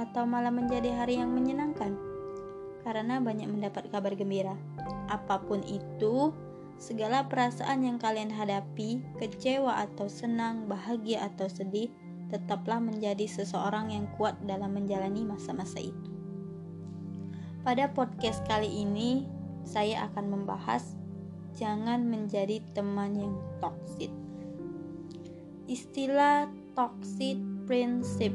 [0.00, 1.92] atau malah menjadi hari yang menyenangkan?
[2.80, 4.56] Karena banyak mendapat kabar gembira.
[5.12, 6.32] Apa pun itu,
[6.78, 11.90] Segala perasaan yang kalian hadapi, kecewa atau senang, bahagia atau sedih,
[12.30, 16.10] tetaplah menjadi seseorang yang kuat dalam menjalani masa-masa itu.
[17.66, 19.26] Pada podcast kali ini,
[19.66, 20.94] saya akan membahas
[21.58, 24.14] jangan menjadi teman yang toksik.
[25.66, 26.46] Istilah
[26.78, 28.30] toxic prinsip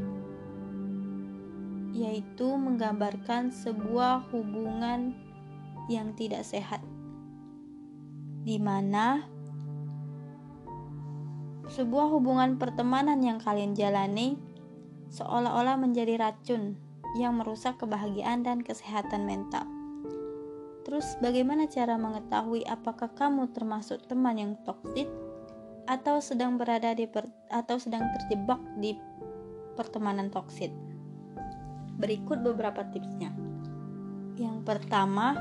[1.93, 5.13] yaitu menggambarkan sebuah hubungan
[5.87, 6.81] yang tidak sehat
[8.43, 9.23] di mana
[11.71, 14.35] sebuah hubungan pertemanan yang kalian jalani
[15.09, 16.75] seolah-olah menjadi racun
[17.15, 19.63] yang merusak kebahagiaan dan kesehatan mental.
[20.83, 25.07] Terus bagaimana cara mengetahui apakah kamu termasuk teman yang toksik
[25.87, 28.97] atau sedang berada di per, atau sedang terjebak di
[29.79, 30.73] pertemanan toksik?
[31.95, 33.31] Berikut beberapa tipsnya.
[34.35, 35.37] Yang pertama,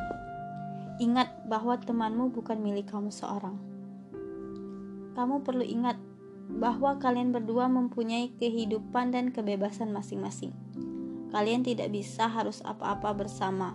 [1.02, 3.58] Ingat bahwa temanmu bukan milik kamu seorang.
[5.18, 5.98] Kamu perlu ingat
[6.46, 10.54] bahwa kalian berdua mempunyai kehidupan dan kebebasan masing-masing.
[11.34, 13.74] Kalian tidak bisa harus apa-apa bersama,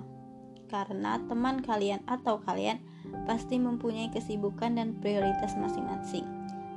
[0.72, 2.80] karena teman kalian atau kalian
[3.28, 6.24] pasti mempunyai kesibukan dan prioritas masing-masing.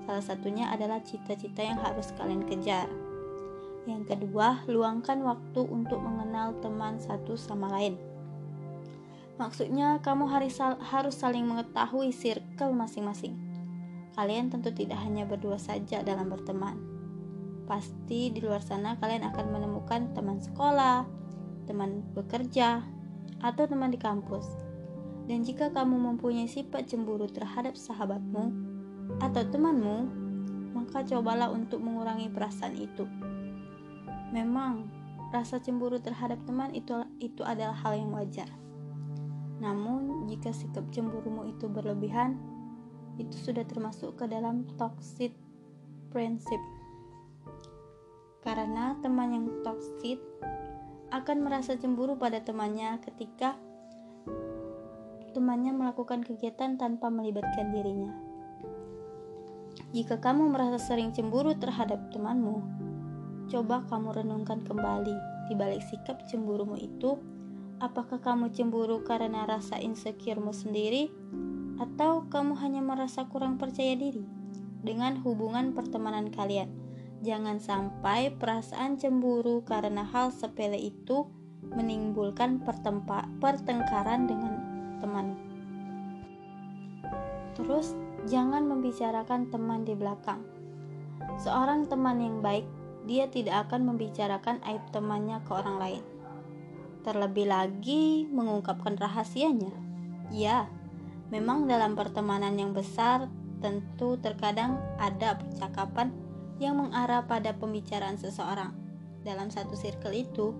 [0.02, 2.90] Salah satunya adalah cita-cita yang harus kalian kejar.
[3.86, 8.09] Yang kedua, luangkan waktu untuk mengenal teman satu sama lain
[9.40, 13.40] Maksudnya, kamu harus, saling mengetahui circle masing-masing.
[14.12, 16.76] Kalian tentu tidak hanya berdua saja dalam berteman.
[17.64, 21.08] Pasti di luar sana kalian akan menemukan teman sekolah,
[21.64, 22.84] teman bekerja,
[23.40, 24.44] atau teman di kampus.
[25.24, 28.52] Dan jika kamu mempunyai sifat cemburu terhadap sahabatmu
[29.24, 29.98] atau temanmu,
[30.76, 33.08] maka cobalah untuk mengurangi perasaan itu.
[34.36, 34.84] Memang,
[35.32, 36.92] rasa cemburu terhadap teman itu
[37.24, 38.52] itu adalah hal yang wajar.
[39.60, 42.40] Namun, jika sikap cemburumu itu berlebihan,
[43.20, 45.36] itu sudah termasuk ke dalam toxic
[46.08, 46.58] prinsip.
[48.40, 50.16] Karena teman yang toxic
[51.12, 53.60] akan merasa cemburu pada temannya ketika
[55.36, 58.10] temannya melakukan kegiatan tanpa melibatkan dirinya.
[59.90, 62.62] Jika kamu merasa sering cemburu terhadap temanmu,
[63.50, 65.16] coba kamu renungkan kembali
[65.50, 67.18] di balik sikap cemburumu itu
[67.80, 71.08] Apakah kamu cemburu karena rasa insecuremu sendiri,
[71.80, 74.20] atau kamu hanya merasa kurang percaya diri
[74.84, 76.68] dengan hubungan pertemanan kalian?
[77.24, 81.24] Jangan sampai perasaan cemburu karena hal sepele itu
[81.72, 82.60] menimbulkan
[83.40, 84.60] pertengkaran dengan
[85.00, 85.40] teman.
[87.56, 87.96] Terus,
[88.28, 90.44] jangan membicarakan teman di belakang.
[91.40, 92.68] Seorang teman yang baik,
[93.08, 96.04] dia tidak akan membicarakan aib temannya ke orang lain
[97.00, 99.72] terlebih lagi mengungkapkan rahasianya.
[100.30, 100.68] Ya,
[101.32, 103.26] memang dalam pertemanan yang besar
[103.60, 106.12] tentu terkadang ada percakapan
[106.60, 108.72] yang mengarah pada pembicaraan seseorang.
[109.20, 110.56] Dalam satu circle itu,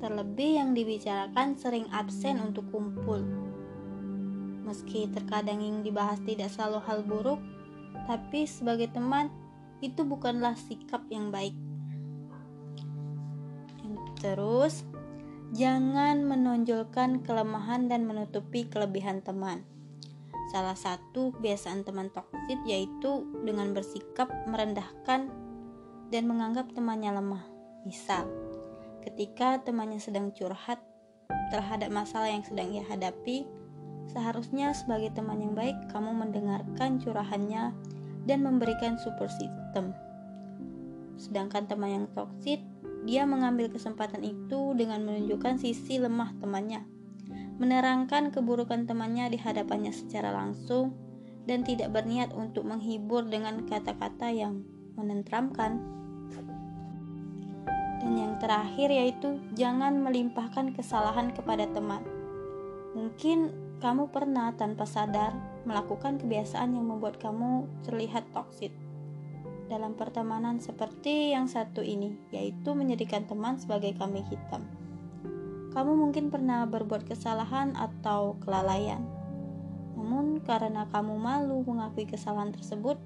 [0.00, 3.22] terlebih yang dibicarakan sering absen untuk kumpul.
[4.66, 7.40] Meski terkadang yang dibahas tidak selalu hal buruk,
[8.08, 9.28] tapi sebagai teman
[9.84, 11.56] itu bukanlah sikap yang baik.
[14.22, 14.86] Terus,
[15.52, 19.68] Jangan menonjolkan kelemahan dan menutupi kelebihan teman.
[20.48, 25.28] Salah satu kebiasaan teman toksik yaitu dengan bersikap merendahkan
[26.08, 27.44] dan menganggap temannya lemah.
[27.84, 28.24] Misal,
[29.04, 30.80] ketika temannya sedang curhat
[31.52, 33.44] terhadap masalah yang sedang ia hadapi,
[34.08, 37.76] seharusnya sebagai teman yang baik kamu mendengarkan curahannya
[38.24, 39.92] dan memberikan support system.
[41.20, 42.64] Sedangkan teman yang toksik
[43.02, 46.86] dia mengambil kesempatan itu dengan menunjukkan sisi lemah temannya,
[47.58, 50.94] menerangkan keburukan temannya di hadapannya secara langsung,
[51.46, 54.62] dan tidak berniat untuk menghibur dengan kata-kata yang
[54.94, 55.82] menenteramkan.
[58.02, 62.02] Dan yang terakhir yaitu jangan melimpahkan kesalahan kepada teman.
[62.94, 65.34] Mungkin kamu pernah tanpa sadar
[65.66, 68.70] melakukan kebiasaan yang membuat kamu terlihat toksik
[69.72, 74.68] dalam pertemanan seperti yang satu ini, yaitu menjadikan teman sebagai kambing hitam.
[75.72, 79.00] Kamu mungkin pernah berbuat kesalahan atau kelalaian.
[79.96, 83.00] Namun karena kamu malu mengakui kesalahan tersebut,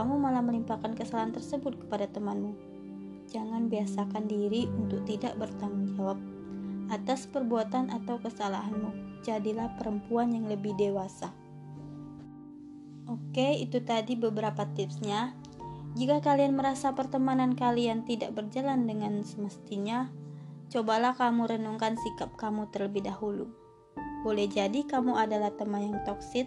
[0.00, 2.56] kamu malah melimpahkan kesalahan tersebut kepada temanmu.
[3.28, 6.16] Jangan biasakan diri untuk tidak bertanggung jawab
[6.88, 9.20] atas perbuatan atau kesalahanmu.
[9.20, 11.30] Jadilah perempuan yang lebih dewasa.
[13.10, 15.36] Oke, itu tadi beberapa tipsnya.
[15.98, 20.06] Jika kalian merasa pertemanan kalian tidak berjalan dengan semestinya,
[20.70, 23.50] cobalah kamu renungkan sikap kamu terlebih dahulu.
[24.22, 26.46] Boleh jadi kamu adalah teman yang toksit,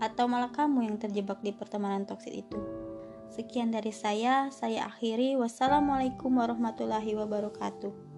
[0.00, 2.56] atau malah kamu yang terjebak di pertemanan toksit itu.
[3.34, 5.34] Sekian dari saya, saya akhiri.
[5.34, 8.13] Wassalamualaikum warahmatullahi wabarakatuh.